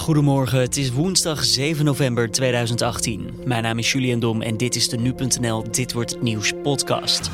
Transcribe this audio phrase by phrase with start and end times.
[0.00, 3.30] Goedemorgen, het is woensdag 7 november 2018.
[3.44, 7.30] Mijn naam is Julian Dom en dit is de Nu.nl Dit Wordt Nieuws podcast.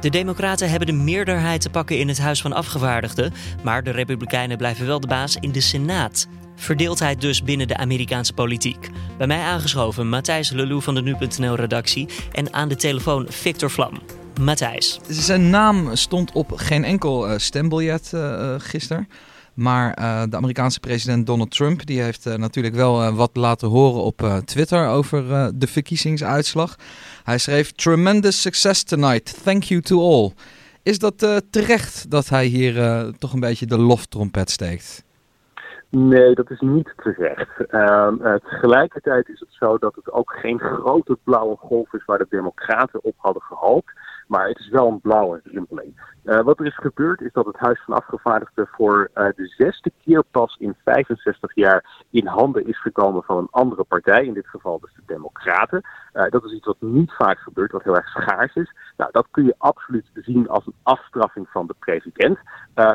[0.00, 4.56] De Democraten hebben de meerderheid te pakken in het Huis van Afgevaardigden, maar de Republikeinen
[4.56, 6.26] blijven wel de baas in de Senaat.
[6.56, 8.90] Verdeeldheid dus binnen de Amerikaanse politiek.
[9.18, 14.00] Bij mij aangeschoven Matthijs Lelou van de Nu.nl redactie en aan de telefoon Victor Vlam.
[14.40, 15.00] Matthijs.
[15.08, 19.08] Zijn naam stond op geen enkel uh, stembiljet uh, gisteren.
[19.54, 23.68] Maar uh, de Amerikaanse president Donald Trump die heeft uh, natuurlijk wel uh, wat laten
[23.68, 25.24] horen op Twitter over
[25.58, 26.76] de verkiezingsuitslag.
[27.24, 29.44] Hij schreef: Tremendous success tonight.
[29.44, 30.32] Thank you to all.
[30.82, 32.74] Is dat terecht dat hij hier
[33.18, 35.04] toch een beetje de loftrompet steekt?
[35.96, 37.48] Nee, dat is niet terecht.
[37.70, 42.26] Uh, tegelijkertijd is het zo dat het ook geen grote blauwe golf is waar de
[42.30, 43.92] Democraten op hadden gehoopt.
[44.26, 46.12] Maar het is wel een blauwe rimpeling.
[46.24, 49.92] Uh, wat er is gebeurd is dat het Huis van Afgevaardigden voor uh, de zesde
[50.04, 54.24] keer pas in 65 jaar in handen is gekomen van een andere partij.
[54.24, 55.82] In dit geval dus de Democraten.
[56.14, 58.72] Uh, dat is iets wat niet vaak gebeurt, wat heel erg schaars is.
[58.96, 62.38] Nou, dat kun je absoluut zien als een afstraffing van de president.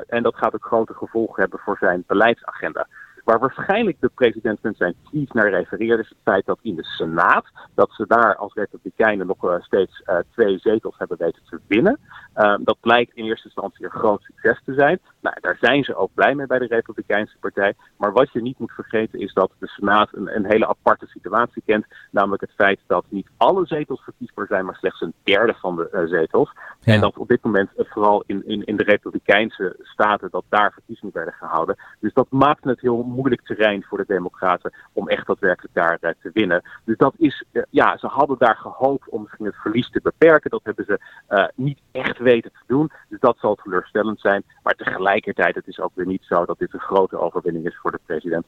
[0.07, 2.87] en dat gaat ook grote gevolgen hebben voor zijn beleidsagenda.
[3.29, 6.83] Waar waarschijnlijk de president met zijn tweet naar refereert, is het feit dat in de
[6.83, 11.59] Senaat, dat ze daar als Republikeinen nog uh, steeds uh, twee zetels hebben weten te
[11.67, 11.99] winnen.
[12.35, 14.99] Uh, dat blijkt in eerste instantie een groot succes te zijn.
[15.21, 17.73] Nou, daar zijn ze ook blij mee bij de Republikeinse Partij.
[17.97, 21.63] Maar wat je niet moet vergeten is dat de Senaat een, een hele aparte situatie
[21.65, 21.85] kent.
[22.11, 26.05] Namelijk het feit dat niet alle zetels verkiesbaar zijn, maar slechts een derde van de
[26.09, 26.51] zetels.
[26.79, 26.93] Ja.
[26.93, 31.13] En dat op dit moment vooral in, in, in de Republikeinse staten, dat daar verkiezingen
[31.13, 31.77] werden gehouden.
[31.99, 36.09] Dus dat maakt het heel moeilijk terrein voor de Democraten om echt daadwerkelijk daar uh,
[36.21, 36.61] te winnen.
[36.85, 40.49] Dus dat is, uh, ja, ze hadden daar gehoopt om misschien het verlies te beperken.
[40.49, 42.91] Dat hebben ze uh, niet echt weten te doen.
[43.09, 44.43] Dus dat zal teleurstellend zijn.
[44.63, 47.91] Maar tegelijkertijd, het is ook weer niet zo dat dit een grote overwinning is voor
[47.91, 48.45] de president.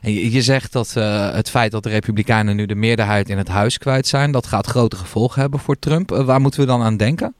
[0.00, 0.94] En je, je zegt dat
[1.34, 4.66] het feit dat de Republikeinen nu de meerderheid in het huis kwijt zijn, dat gaat
[4.66, 6.10] grote gevolgen hebben voor Trump.
[6.10, 7.34] waar moeten we dan aan denken?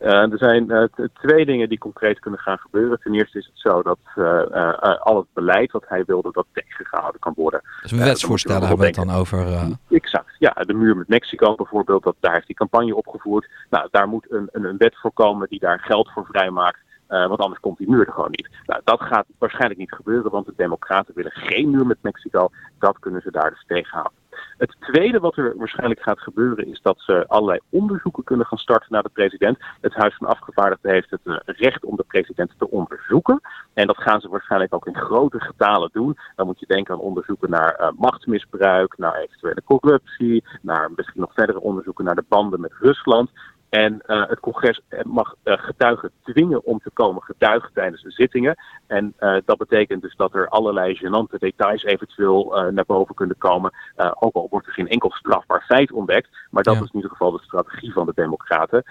[0.00, 3.00] Uh, er zijn uh, twee dingen die concreet kunnen gaan gebeuren.
[3.02, 7.20] Ten eerste is het zo dat uh, al het beleid wat hij wilde, dat tegengehouden
[7.20, 7.60] kan worden.
[7.82, 9.46] Dus een wetsvoorstel hebben we het dan over?
[9.90, 10.36] Exact.
[10.38, 13.48] Ja, de muur met Mexico bijvoorbeeld, dat, daar heeft hij campagne opgevoerd.
[13.70, 16.78] Nou, daar moet een, een, een wet voor komen die daar geld voor vrijmaakt.
[17.08, 18.48] Uh, want anders komt die muur er gewoon niet.
[18.66, 22.48] Nou, dat gaat waarschijnlijk niet gebeuren, want de Democraten willen geen muur met Mexico.
[22.78, 24.17] Dat kunnen ze daar dus tegenhouden.
[24.58, 28.92] Het tweede wat er waarschijnlijk gaat gebeuren is dat ze allerlei onderzoeken kunnen gaan starten
[28.92, 29.58] naar de president.
[29.80, 33.40] Het Huis van Afgevaardigden heeft het uh, recht om de president te onderzoeken.
[33.74, 36.18] En dat gaan ze waarschijnlijk ook in grote getalen doen.
[36.36, 41.32] Dan moet je denken aan onderzoeken naar uh, machtsmisbruik, naar eventuele corruptie, naar misschien nog
[41.34, 43.30] verdere onderzoeken naar de banden met Rusland.
[43.68, 48.56] En uh, het congres mag uh, getuigen dwingen om te komen getuigen tijdens de zittingen.
[48.86, 53.72] En uh, dat betekent dus dat er allerlei gênante details eventueel naar boven kunnen komen.
[54.14, 56.28] ook al wordt er geen enkel strafbaar feit ontdekt.
[56.50, 56.80] Maar dat ja.
[56.80, 58.84] is in ieder geval de strategie van de Democraten.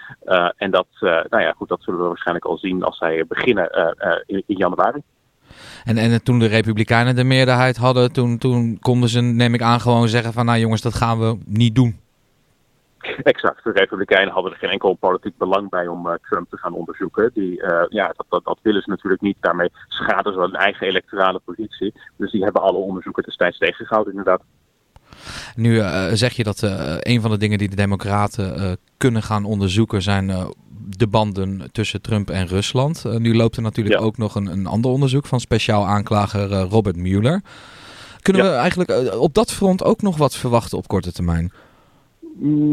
[0.56, 3.70] en dat, nou ja, goed, dat zullen we waarschijnlijk al zien als zij beginnen
[4.26, 5.02] in, in januari.
[5.84, 9.80] En, en toen de Republikeinen de meerderheid hadden, toen, toen konden ze, neem ik aan,
[9.80, 11.96] gewoon zeggen van nou jongens, dat gaan we niet doen.
[13.22, 13.64] Exact.
[13.64, 17.30] De Republikeinen hadden er geen enkel politiek belang bij om uh, Trump te gaan onderzoeken.
[17.34, 19.36] Die, uh, ja, dat, dat, dat, willen ze natuurlijk niet.
[19.40, 21.94] Daarmee schaden ze hun eigen electorale positie.
[22.16, 24.42] Dus die hebben alle onderzoeken destijds tegengehouden, inderdaad.
[25.56, 26.62] Nu uh, zeg je dat
[27.00, 30.54] een van de dingen die de Democraten kunnen gaan onderzoeken zijn
[30.88, 33.04] de banden tussen Trump en Rusland.
[33.18, 34.04] nu loopt er natuurlijk ja.
[34.04, 37.42] ook nog een, een ander onderzoek van speciaal aanklager Robert Mueller.
[38.22, 38.50] Kunnen ja.
[38.50, 41.52] we eigenlijk op dat front ook nog wat verwachten op korte termijn?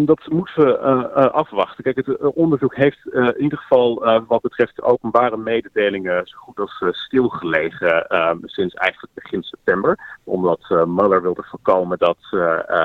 [0.05, 1.83] Dat moeten we uh, uh, afwachten.
[1.83, 6.83] Kijk, het uh, onderzoek heeft in ieder geval wat betreft openbare mededelingen zo goed als
[6.89, 8.05] stilgelegen
[8.41, 10.19] sinds eigenlijk begin september.
[10.23, 12.17] Omdat Mueller wilde voorkomen dat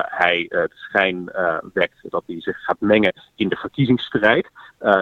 [0.05, 1.31] hij de schijn
[1.73, 4.49] wekt dat hij zich gaat mengen in de verkiezingsstrijd.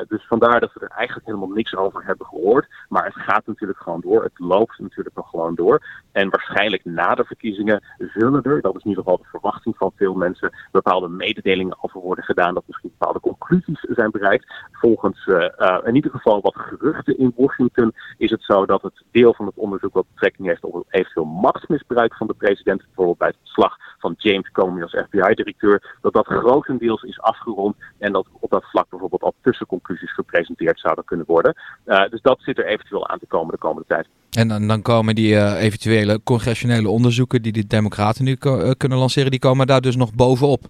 [0.07, 2.67] dus vandaar dat we er eigenlijk helemaal niks over hebben gehoord.
[2.89, 4.23] Maar het gaat natuurlijk gewoon door.
[4.23, 5.85] Het loopt natuurlijk nog gewoon door.
[6.11, 9.91] En waarschijnlijk na de verkiezingen zullen er, dat is in ieder geval de verwachting van
[9.95, 14.53] veel mensen, bepaalde mededelingen over worden gedaan, dat misschien bepaalde conclusies zijn bereikt.
[14.71, 19.33] Volgens uh, in ieder geval wat geruchten in Washington is het zo dat het deel
[19.33, 23.37] van het onderzoek wat betrekking heeft op eventueel machtsmisbruik van de president, bijvoorbeeld bij het
[23.39, 28.63] ontslag van James Comey als FBI-directeur, dat dat grotendeels is afgerond en dat op dat
[28.63, 31.55] vlak bijvoorbeeld al tussenconclusies gepresenteerd zouden kunnen worden.
[31.85, 34.07] Uh, dus dat zit er eventueel aan te komen de komende tijd.
[34.29, 38.35] En dan, komen die eventuele congressionele onderzoeken die de Democraten nu
[38.77, 40.67] kunnen lanceren, die komen daar dus nog bovenop.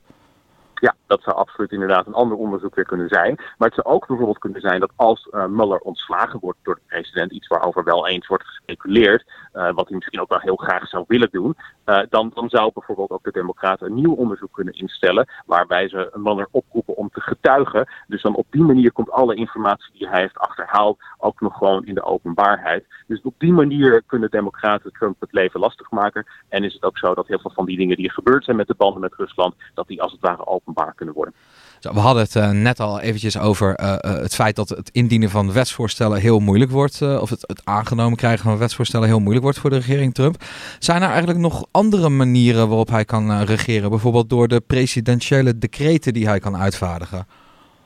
[0.80, 3.36] Ja, dat zou absoluut inderdaad een ander onderzoek weer kunnen zijn.
[3.36, 6.82] Maar het zou ook bijvoorbeeld kunnen zijn dat als uh, Mueller ontslagen wordt door de
[6.88, 10.88] president, iets waarover wel eens wordt gespeculeerd, uh, wat hij misschien ook wel heel graag
[10.88, 11.56] zou willen doen,
[11.86, 16.12] uh, dan, dan zou bijvoorbeeld ook de Democraten een nieuw onderzoek kunnen instellen, waarbij ze
[16.14, 17.90] Mueller oproepen om te getuigen.
[18.08, 21.86] Dus dan op die manier komt alle informatie die hij heeft achterhaald ook nog gewoon
[21.86, 22.86] in de openbaarheid.
[23.08, 26.26] Dus op die manier kunnen Democraten Trump het leven lastig maken.
[26.50, 28.58] En is het ook zo dat heel veel van die dingen die er gebeurd zijn
[28.58, 31.34] met de banden met Rusland, dat die als het ware openbaar kunnen worden.
[31.80, 35.30] We hadden het uh, net al eventjes over uh, uh, het feit dat het indienen
[35.30, 37.02] van wetsvoorstellen heel moeilijk wordt.
[37.02, 40.36] of het, het, aangenomen krijgen van wetsvoorstellen heel moeilijk wordt voor de regering Trump.
[40.80, 43.90] Zijn er eigenlijk nog andere manieren waarop hij kan regeren?
[43.90, 47.28] Bijvoorbeeld door de presidentiële decreten die hij kan uitvaardigen?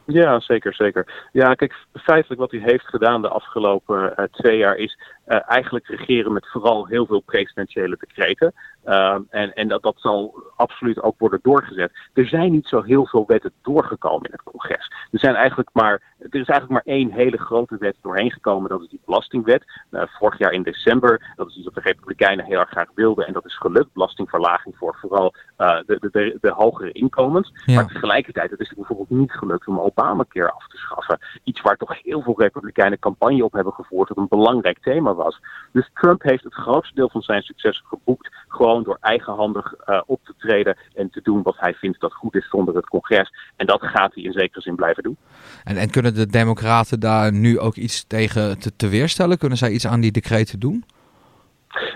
[0.05, 1.29] Ja, zeker, zeker.
[1.31, 4.97] Ja, kijk, feitelijk wat hij heeft gedaan de afgelopen twee jaar is
[5.27, 8.53] uh, eigenlijk regeren met vooral heel veel presidentiële decreten.
[8.85, 11.91] Uh, en, en dat, dat zal absoluut ook worden doorgezet.
[12.13, 14.91] Er zijn niet zo heel veel wetten doorgekomen in het congres.
[15.11, 18.69] Er, zijn eigenlijk maar, er is eigenlijk maar één hele grote wet doorheen gekomen.
[18.69, 19.63] Dat is die belastingwet.
[19.91, 21.33] Uh, vorig jaar in december.
[21.35, 23.27] Dat is iets wat de Republikeinen heel erg graag wilden.
[23.27, 23.93] En dat is gelukt.
[23.93, 27.51] Belastingverlaging voor vooral uh, de, de, de, de, hogere inkomens.
[27.65, 27.75] Ja.
[27.75, 31.19] Maar tegelijkertijd het is het bijvoorbeeld niet gelukt om Obamacare af te schaffen.
[31.43, 34.07] Iets waar toch heel veel Republikeinen campagne op hebben gevoerd.
[34.07, 35.39] Dat een belangrijk thema was.
[35.71, 38.29] Dus Trump heeft het grootste deel van zijn succes geboekt.
[38.47, 42.35] Gewoon door eigenhandig uh, op te treden en te doen wat hij vindt dat goed
[42.35, 43.33] is zonder het congres.
[43.55, 45.17] En dat gaat hij in zekere zin blijven doen.
[45.63, 49.37] En, en kunnen de Democraten daar nu ook iets tegen te, te weerstellen?
[49.37, 50.83] Kunnen zij iets aan die decreten doen?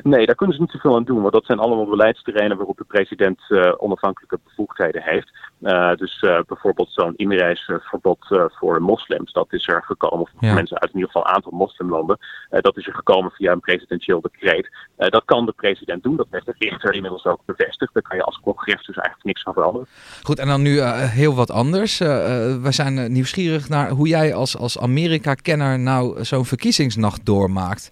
[0.03, 2.83] Nee, daar kunnen ze niet zoveel aan doen, want dat zijn allemaal beleidsterreinen waarop de
[2.83, 5.31] president uh, onafhankelijke bevoegdheden heeft.
[5.61, 8.25] Uh, dus uh, bijvoorbeeld zo'n inreisverbod
[8.59, 10.53] voor moslims, dat is er gekomen, ja.
[10.53, 12.17] mensen uit in ieder geval een aantal moslimlanden,
[12.49, 14.69] dat is er gekomen via een presidentieel decreet.
[14.95, 17.93] dat kan de president doen, dat heeft de richter inmiddels ook bevestigd.
[17.93, 19.87] Daar kan je als congres dus eigenlijk niks aan veranderen.
[20.23, 21.97] Goed, en dan nu heel wat anders.
[21.97, 27.89] we zijn nieuwsgierig naar hoe jij als, als Amerika-kenner nou zo'n verkiezingsnacht doormaakt.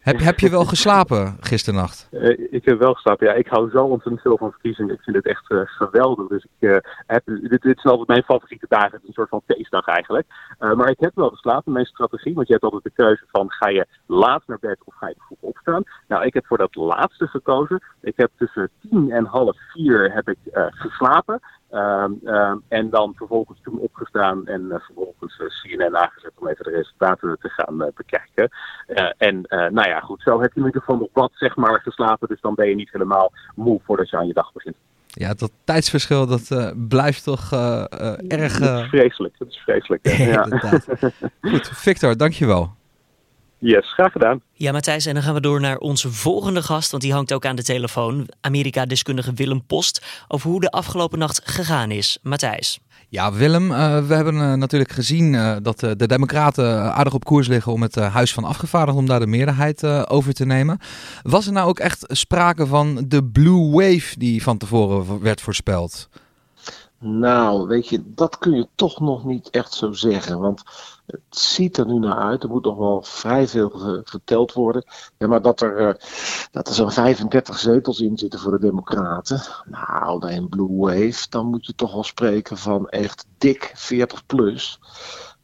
[0.00, 2.08] Heb, heb je wel geslapen gisternacht?
[2.10, 3.32] Uh, ik heb wel geslapen, ja.
[3.32, 4.94] Ik hou zo ontzettend veel van verkiezingen.
[4.94, 6.28] Ik vind het echt uh, geweldig.
[6.28, 6.76] Dus ik, uh,
[7.06, 8.90] heb, dit, dit zijn altijd mijn favoriete dagen.
[8.90, 10.26] Het is een soort van feestdag eigenlijk.
[10.58, 11.72] maar ik heb wel geslapen.
[11.72, 14.94] Mijn strategie, want je hebt altijd de keuze van ga je laat naar bed of
[14.94, 15.82] ga je vroeg opstaan.
[16.08, 17.82] Nou, ik heb voor dat laatste gekozen.
[18.00, 20.38] Ik heb tussen tien en half vier heb ik
[20.70, 21.40] geslapen.
[21.72, 27.38] Um, um, en dan vervolgens toen opgestaan en vervolgens CNN aangezet om even de resultaten
[27.40, 28.50] te gaan uh, bekijken.
[29.18, 32.28] en nou ja, goed, zo heb je in ieder geval nog wat zeg maar geslapen,
[32.28, 34.76] dus dan ben je niet helemaal moe voordat je aan je dag begint.
[35.06, 37.52] Ja, dat tijdsverschil dat blijft toch
[38.28, 38.58] erg...
[38.58, 40.08] Dat is vreselijk, dat is vreselijk.
[40.32, 40.46] ja.
[41.40, 42.78] Goed, Victor, dankjewel.
[43.62, 44.42] Yes, graag gedaan.
[44.52, 47.44] Ja, Matthijs, en dan gaan we door naar onze volgende gast, want die hangt ook
[47.44, 48.28] aan de telefoon.
[48.40, 52.18] Amerika-deskundige Willem Post, over hoe de afgelopen nacht gegaan is.
[52.22, 52.80] Matthijs.
[53.12, 57.48] Ja, Willem, uh, we hebben uh, natuurlijk gezien uh, dat de Democraten aardig op koers
[57.48, 60.78] liggen om het Huis van Afgevaardigden, om daar de meerderheid over te nemen.
[61.22, 66.08] Was er nou ook echt sprake van de blue wave die van tevoren werd voorspeld?
[66.98, 70.40] Nou, weet je, dat kun je toch nog niet echt zo zeggen.
[70.40, 70.62] Want
[71.10, 72.42] het ziet er nu naar uit.
[72.42, 73.70] Er moet nog wel vrij veel
[74.04, 74.84] geteld worden.
[75.18, 75.94] Ja, maar dat er, uh,
[76.50, 79.40] dat er zo'n 35 zetels in zitten voor de Democraten.
[79.64, 84.26] Nou, bij een Blue Wave, dan moet je toch wel spreken van echt dik 40
[84.26, 84.80] plus.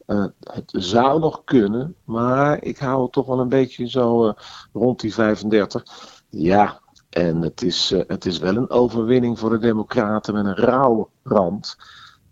[0.07, 4.33] Uh, het zou nog kunnen, maar ik hou het toch wel een beetje zo uh,
[4.73, 5.83] rond die 35.
[6.29, 6.79] Ja,
[7.09, 11.77] en het is, het is wel een overwinning voor de Democraten met een rauwe rand.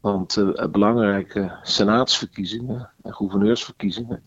[0.05, 4.23] Want uh, belangrijke senaatsverkiezingen en gouverneursverkiezingen,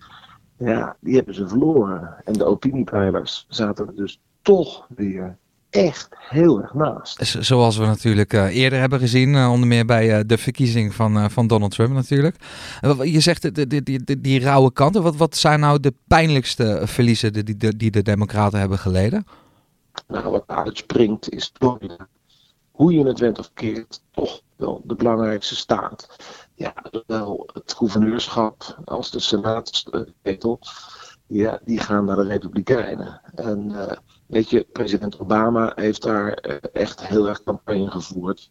[0.56, 2.14] ja, die hebben ze verloren.
[2.25, 5.37] En de opiniepeilers zaten er dus toch weer
[5.70, 7.44] echt heel erg naast.
[7.44, 11.70] Zoals we natuurlijk uh, eerder hebben gezien, onder meer bij de verkiezing van, van Donald
[11.70, 12.37] Trump natuurlijk.
[13.02, 15.02] je zegt die, die, die, die rauwe kanten.
[15.02, 19.26] Wat, wat zijn nou de pijnlijkste verliezen die, die, die de Democraten hebben geleden?
[20.06, 22.08] Nou, wat uitspringt is Florida.
[22.70, 26.16] Hoe je het went of keert, toch wel de belangrijkste staat.
[26.54, 30.61] Ja, zowel het gouverneurschap als de senaatszetel,
[31.26, 33.21] ja, die gaan naar de Republikeinen.
[33.35, 33.92] En uh,
[34.26, 38.50] weet je, president Obama heeft daar uh, echt heel erg campagne gevoerd.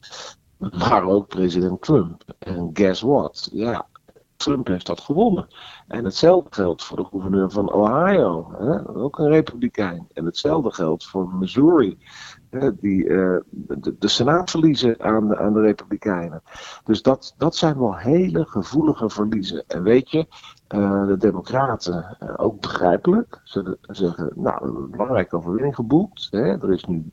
[0.58, 2.24] Maar ook president Trump.
[2.40, 3.50] En guess what?
[3.52, 3.88] Ja,
[4.38, 5.48] Trump heeft dat gewonnen.
[5.88, 8.96] En hetzelfde geldt voor de gouverneur van Ohio, hè?
[8.96, 10.08] ook een republikein.
[10.14, 11.98] En hetzelfde geldt voor Missouri.
[12.80, 16.42] Die de, de, Senaat verliezen aan aan de Republikeinen.
[16.84, 19.64] Dus dat, dat zijn wel hele gevoelige verliezen.
[19.68, 20.28] En weet je,
[20.68, 26.28] de Democraten, ook begrijpelijk, ze zeggen, nou, een belangrijke overwinning geboekt.
[26.32, 26.62] Hè?
[26.62, 27.12] Er is nu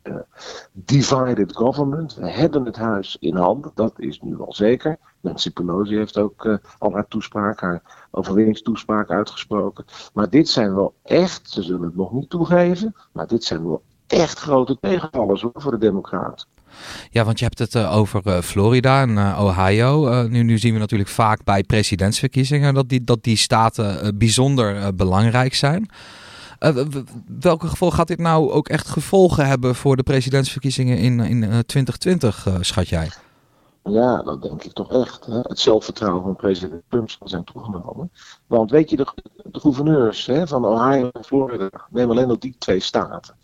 [0.73, 2.15] divided government.
[2.15, 4.97] We hebben het huis in handen, dat is nu wel zeker.
[5.21, 9.85] Nancy Pelosi heeft ook al haar toespraak, haar overwinningstoespraak uitgesproken.
[10.13, 13.83] Maar dit zijn wel echt, ze zullen het nog niet toegeven, maar dit zijn wel
[14.15, 16.47] echt grote tegenvallers hoor, voor de Democraten.
[17.11, 20.23] Ja, want je hebt het uh, over uh, Florida en uh, Ohio.
[20.29, 25.55] nu, nu zien we natuurlijk vaak bij presidentsverkiezingen dat die, dat die staten bijzonder belangrijk
[25.55, 25.89] zijn.
[27.39, 32.47] welke gevolgen gaat dit nou ook echt gevolgen hebben voor de presidentsverkiezingen in, in 2020,
[32.61, 33.11] schat jij?
[33.91, 35.27] Ja, dat denk ik toch echt.
[35.27, 35.39] Hè?
[35.43, 38.11] Het zelfvertrouwen van president Trump zal zijn toegenomen.
[38.47, 39.07] Want weet je, de,
[39.45, 43.35] de gouverneurs hè, van Ohio en Florida, neem alleen nog die twee staten.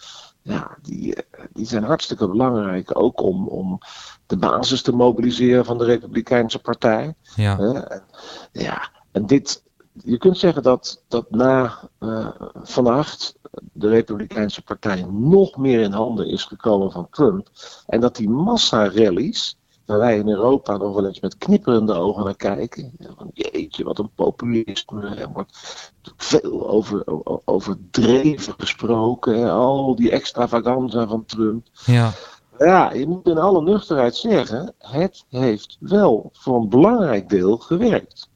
[0.42, 2.98] Ja, die, eh, die zijn hartstikke belangrijk.
[2.98, 3.78] Ook om, om
[4.26, 7.14] de basis te mobiliseren van de Republikeinse Partij.
[7.36, 7.58] Ja.
[7.58, 8.02] En,
[8.52, 12.28] ja, en dit, je kunt zeggen dat, dat na uh,
[12.62, 13.34] vannacht
[13.72, 17.48] de Republikeinse Partij nog meer in handen is gekomen van Trump.
[17.86, 19.56] En dat die massa-rallies
[19.90, 22.92] waar wij in Europa nog wel eens met knipperende ogen naar kijken.
[23.16, 25.14] Van, jeetje, wat een populisme.
[25.16, 27.02] Er wordt veel over,
[27.44, 29.50] overdreven gesproken.
[29.50, 31.66] Al die extravaganza van Trump.
[31.84, 32.12] Ja.
[32.58, 38.28] Ja, je moet in alle nuchterheid zeggen, het heeft wel voor een belangrijk deel gewerkt.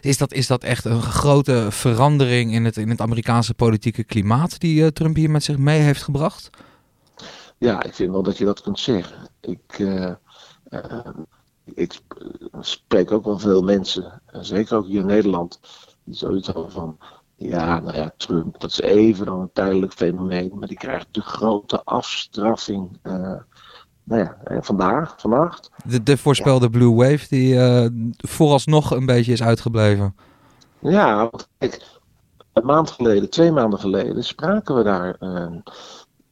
[0.00, 4.60] Is dat, is dat echt een grote verandering in het, in het Amerikaanse politieke klimaat
[4.60, 6.50] die uh, Trump hier met zich mee heeft gebracht?
[7.58, 9.28] Ja, ik vind wel dat je dat kunt zeggen.
[9.40, 10.14] Ik, uh, Ehm,
[11.74, 12.00] ik
[12.60, 15.60] spreek ook wel veel mensen, zeker ook hier in Nederland,
[16.04, 16.98] die zoiets hebben van.
[17.36, 21.20] Ja, nou ja, Trump, dat is even dan een tijdelijk fenomeen, maar die krijgt de
[21.20, 22.98] grote afstraffing.
[23.02, 23.34] Uh,
[24.04, 25.70] nou ja, vandaag, vannacht.
[25.84, 30.16] De, de voorspelde Blue Wave, die uh, vooralsnog een beetje is uitgebleven.
[30.78, 32.00] Ja, want kijk,
[32.52, 35.46] een maand geleden, twee maanden geleden, spraken we daar uh,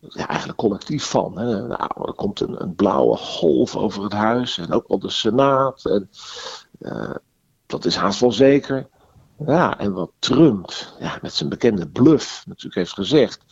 [0.09, 1.39] ja, eigenlijk collectief van.
[1.39, 1.67] Hè.
[1.67, 5.85] Nou, er komt een, een, blauwe golf over het huis en ook wel de Senaat.
[5.85, 6.11] En,
[6.81, 7.15] uh,
[7.67, 8.89] dat is haast wel zeker.
[9.47, 13.45] Ja, en wat Trump ja, met zijn bekende bluff natuurlijk heeft gezegd.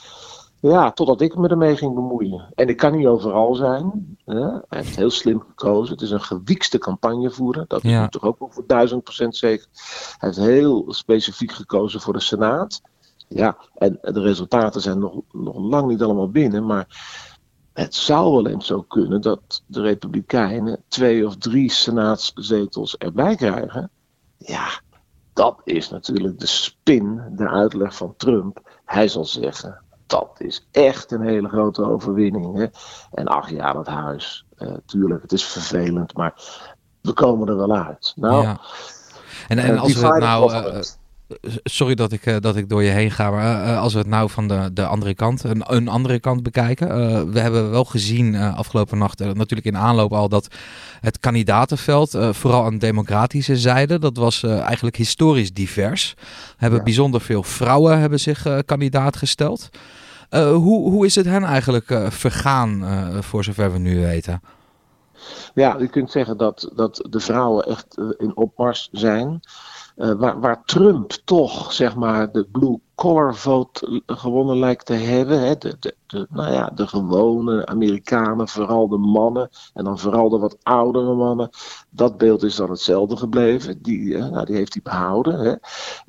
[0.61, 2.53] Ja, totdat ik me ermee ging bemoeien.
[2.55, 4.17] En ik kan niet overal zijn.
[4.25, 4.49] Hè.
[4.49, 5.93] Hij heeft heel slim gekozen.
[5.93, 7.65] Het is een gewiekste campagnevoerder.
[7.69, 8.09] Dat is ja.
[8.09, 9.67] toch ook wel voor duizend procent zeker.
[10.19, 12.83] Hij heeft heel specifiek gekozen voor de Senaat.
[13.35, 16.87] Ja, en de resultaten zijn nog, nog lang niet allemaal binnen, maar
[17.73, 23.91] het zou wel eens zo kunnen dat de Republikeinen twee of drie senaatszetels erbij krijgen.
[24.37, 24.69] Ja,
[25.33, 28.81] dat is natuurlijk de spin, de uitleg van Trump.
[28.85, 32.57] Hij zal zeggen, dat is echt een hele grote overwinning.
[32.57, 32.67] Hè?
[33.13, 36.35] En ach ja, dat huis, uh, tuurlijk, het is vervelend, maar
[37.01, 38.13] we komen er wel uit.
[38.17, 38.61] Nou, ja.
[39.49, 40.83] En, en uh, als we het nou
[41.65, 44.09] sorry dat ik, eh, dat ik door je heen ga, maar eh, als we het
[44.09, 46.89] nou van de, de andere kant, een, een andere kant bekijken.
[46.89, 50.49] Uh, we hebben wel gezien afgelopen nacht, natuurlijk in aanloop al, dat
[51.01, 56.15] het kandidatenveld, vooral aan de democratische zijde, dat was eigenlijk historisch divers.
[56.57, 59.69] Hebben bijzonder veel vrouwen hebben zich kandidaat gesteld.
[60.31, 62.85] hoe, hoe is het hen eigenlijk vergaan,
[63.21, 64.41] voor zover we nu weten?
[65.55, 69.41] Ja, je kunt zeggen dat, dat de vrouwen echt in opmars zijn.
[69.97, 75.41] Uh, waar, Trump toch, zeg maar, de blue collar vote gewonnen lijkt te hebben.
[75.41, 75.57] Hè?
[75.59, 79.51] De, de, nou ja, de gewone Amerikanen, vooral de mannen.
[79.75, 81.51] En dan vooral de wat oudere mannen.
[81.91, 83.83] Dat beeld is dan hetzelfde gebleven.
[83.83, 85.39] Die, uh, nou, die heeft hij behouden.
[85.41, 85.55] Hè?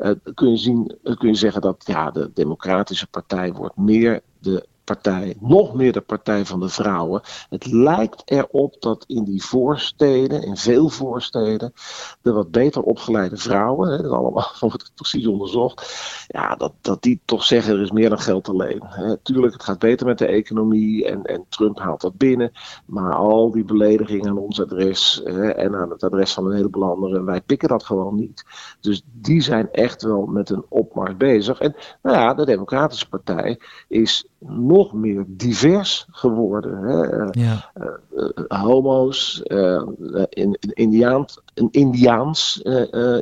[0.10, 4.68] Uh, kun, je zien, kun je zeggen dat ja, de Democratische Partij wordt meer de
[4.94, 7.22] partij, nog meer de partij van de vrouwen.
[7.50, 11.74] Het lijkt erop dat in die voorsteden, in veel voorsteden,
[12.22, 15.94] de wat beter opgeleide vrouwen, hè, dat allemaal wordt precies onderzocht,
[16.28, 18.82] ja, dat, dat die toch zeggen er is meer dan geld alleen.
[18.84, 19.18] Hè.
[19.18, 22.52] Tuurlijk, het gaat beter met de economie en, en Trump haalt dat binnen,
[22.86, 26.90] maar al die beledigingen aan ons adres hè, en aan het adres van een heleboel
[26.90, 28.44] anderen, wij pikken dat gewoon niet.
[28.80, 31.60] Dus die zijn echt wel met een opmars bezig.
[31.60, 36.78] En nou ja, de Democratische Partij is nog meer divers geworden.
[36.78, 36.98] Hè?
[37.42, 37.72] Ja.
[37.78, 39.82] Uh, uh, homo's, uh,
[40.30, 42.64] in, in Indiaans, een Indiaans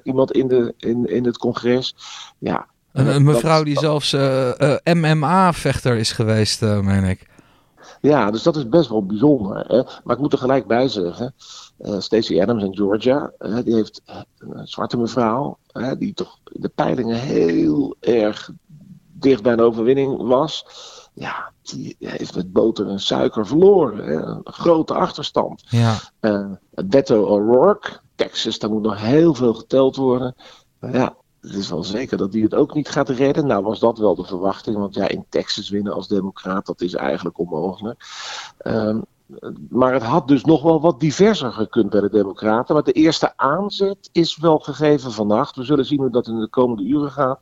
[0.04, 1.96] iemand in, de, in, in het congres.
[2.38, 4.14] Ja, een, een mevrouw die zelfs
[4.84, 7.28] MMA-vechter is geweest, meen ik.
[8.02, 9.58] Ja, dus dat is best wel bijzonder.
[9.68, 9.84] Hè?
[10.04, 11.34] Maar ik moet er gelijk bij zeggen,
[11.98, 13.32] Stacey Adams in Georgia,
[13.64, 14.02] die heeft
[14.38, 15.58] een zwarte mevrouw,
[15.98, 18.52] die toch de peilingen heel erg
[19.20, 20.66] dicht bij een overwinning was
[21.20, 24.06] ja, die heeft met boter en suiker verloren.
[24.06, 24.16] Hè?
[24.16, 25.64] Een grote achterstand.
[25.70, 25.96] Ja.
[26.22, 26.52] Uh,
[26.86, 30.36] Beto O'Rourke, Texas, daar moet nog heel veel geteld worden.
[30.80, 33.48] Maar ja, het is wel zeker dat hij het ook niet gaat redden.
[33.48, 36.94] Nou was dat wel de verwachting, want ja, in Texas winnen als democraat, dat is
[36.94, 38.04] eigenlijk onmogelijk.
[38.64, 39.06] Um,
[39.69, 42.74] maar het had dus nog wel wat diverser gekund bij de Democraten.
[42.74, 45.55] Maar de eerste aanzet is wel gegeven vannacht.
[45.55, 47.39] We zullen zien hoe dat in de komende uren gaat.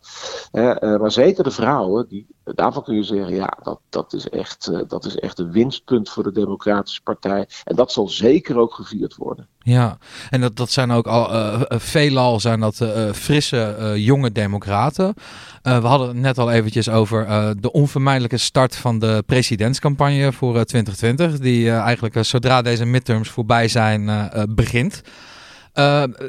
[0.51, 4.69] Eh, maar zeker de vrouwen, die, daarvan kun je zeggen: ja, dat, dat, is echt,
[4.71, 7.47] uh, dat is echt een winstpunt voor de Democratische Partij.
[7.63, 9.47] En dat zal zeker ook gevierd worden.
[9.67, 9.97] Ja,
[10.29, 15.13] en dat, dat zijn ook al uh, veelal zijn dat frisse jonge democraten.
[15.61, 17.27] we hadden het net al eventjes over
[17.61, 21.39] de onvermijdelijke start van de presidentscampagne voor 2020.
[21.39, 25.01] Die eigenlijk zodra deze midterms voorbij zijn begint.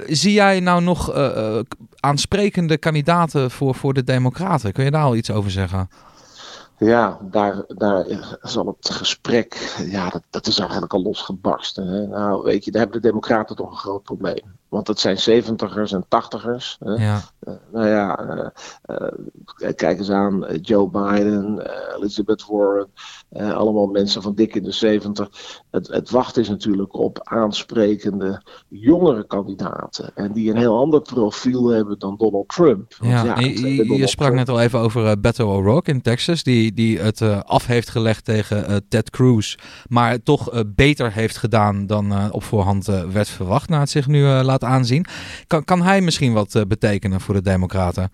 [0.06, 1.12] zie jij nou nog
[2.00, 4.72] aansprekende kandidaten voor, voor de Democraten?
[4.72, 5.88] Kun je daar al iets over zeggen?
[6.78, 8.06] Ja, daar, daar
[8.42, 12.08] zal het gesprek, ja, dat, dat is eigenlijk al losgebarsten.
[12.08, 14.58] Nou, weet je, daar hebben de Democraten toch een groot probleem.
[14.68, 16.78] Want het zijn zeventigers en tachtigers.
[16.96, 17.20] Ja.
[17.48, 18.46] Uh, nou ja, uh,
[18.86, 22.88] uh, kijk eens aan Joe Biden, Elizabeth Warren.
[23.32, 25.28] allemaal mensen van dik in de zeventig.
[25.70, 30.10] Het, het wacht is natuurlijk op aansprekende jongere kandidaten.
[30.14, 32.94] En die een heel ander profiel hebben dan Donald Trump.
[32.98, 36.42] Want, ja, ja je, je sprak net al even over Beto O'Rourke in Texas.
[36.42, 39.54] Die, die het af heeft gelegd tegen Ted Cruz.
[39.88, 43.68] Maar toch beter heeft gedaan dan op voorhand werd verwacht.
[43.68, 45.04] Na het zich nu aanzien.
[45.46, 48.10] Kan, kan hij misschien wat uh, betekenen voor de Democraten?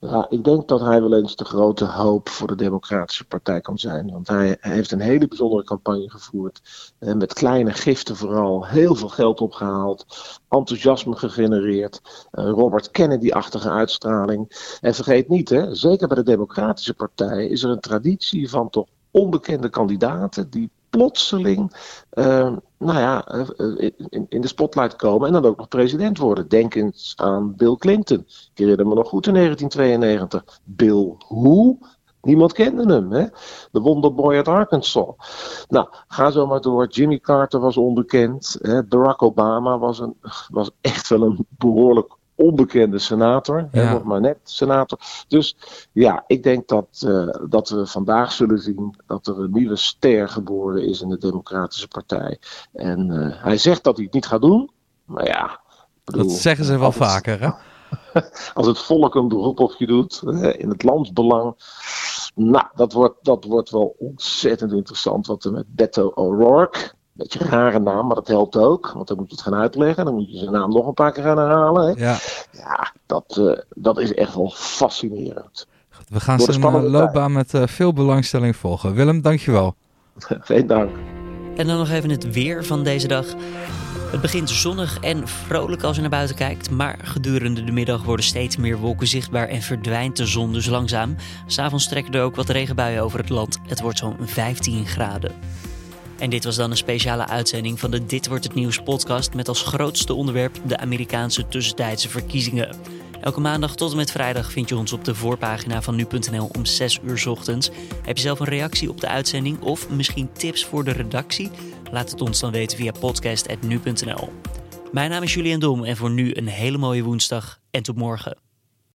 [0.00, 3.78] Ja, ik denk dat hij wel eens de grote hoop voor de Democratische Partij kan
[3.78, 4.10] zijn.
[4.10, 6.60] Want hij, heeft een hele bijzondere campagne gevoerd.
[6.98, 8.66] En met kleine giften vooral.
[8.66, 10.06] Heel veel geld opgehaald.
[10.48, 12.26] Enthousiasme gegenereerd.
[12.30, 14.76] Robert Kennedy-achtige uitstraling.
[14.80, 18.86] En vergeet niet, hè, zeker bij de Democratische Partij is er een traditie van toch
[19.10, 21.72] onbekende kandidaten die plotseling
[22.12, 26.48] uh, nou ja, eh, in, in, de spotlight komen en dan ook nog president worden.
[26.48, 28.18] Denk eens aan Bill Clinton.
[28.26, 30.60] Ik herinner me nog goed in 1992.
[30.64, 31.78] Bill hoe?
[32.22, 33.26] Niemand kende hem, hè?
[33.70, 35.14] De wonderboy uit Arkansas.
[35.68, 36.86] Nou, ga zo maar door.
[36.86, 38.56] Jimmy Carter was onbekend.
[38.60, 38.84] Hè?
[38.84, 40.16] Barack Obama was, een,
[40.48, 43.68] was echt wel een behoorlijk onbekende senator.
[43.72, 43.92] Ja.
[43.92, 44.98] nog maar net senator.
[45.28, 45.56] Dus
[45.92, 50.28] ja, ik denk dat, uh, dat we vandaag zullen zien dat er een nieuwe ster
[50.28, 52.38] geboren is in de Democratische Partij.
[52.72, 54.70] En uh, hij zegt dat hij het niet gaat doen.
[55.04, 55.60] Maar ja.
[56.04, 57.50] Bedoel, dat zeggen ze wel vaker, hè?
[58.54, 60.22] Als het volk een beroep op je doet,
[60.56, 61.56] in het landsbelang.
[62.34, 67.50] Nou, dat wordt, dat wordt wel ontzettend interessant wat er met Beto O'Rourke Beetje een
[67.50, 68.92] rare naam, maar dat helpt ook.
[68.94, 70.04] Want dan moet je het gaan uitleggen.
[70.04, 71.86] Dan moet je zijn naam nog een paar keer gaan herhalen.
[71.86, 72.04] Hè?
[72.04, 72.16] Ja,
[72.50, 75.66] ja dat, uh, dat is echt wel fascinerend.
[76.08, 78.94] we gaan zijn uh, loopbaan met uh, veel belangstelling volgen.
[78.94, 79.74] Willem, dankjewel.
[80.48, 80.90] Geen dank.
[81.56, 83.26] En dan nog even het weer van deze dag.
[84.10, 88.24] Het begint zonnig en vrolijk als je naar buiten kijkt, maar gedurende de middag worden
[88.24, 91.16] steeds meer wolken zichtbaar en verdwijnt de zon dus langzaam.
[91.46, 93.58] S'avonds trekken er ook wat regenbuien over het land.
[93.66, 95.32] Het wordt zo'n 15 graden.
[96.18, 99.48] En dit was dan een speciale uitzending van de Dit wordt het nieuws podcast met
[99.48, 102.76] als grootste onderwerp de Amerikaanse tussentijdse verkiezingen.
[103.20, 106.64] Elke maandag tot en met vrijdag vind je ons op de voorpagina van nu.nl om
[106.64, 107.70] 6 uur ochtends.
[108.02, 111.50] Heb je zelf een reactie op de uitzending of misschien tips voor de redactie?
[111.90, 114.32] Laat het ons dan weten via podcast.nu.nl.
[114.92, 118.47] Mijn naam is Julian Dom en voor nu een hele mooie woensdag en tot morgen.